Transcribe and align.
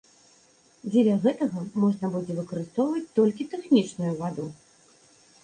Дзеля 0.91 1.17
гэтага 1.25 1.65
можна 1.83 2.09
будзе 2.15 2.33
выкарыстоўваць 2.39 3.05
толькі 3.21 3.49
тэхнічную 3.53 4.11
ваду. 4.25 4.49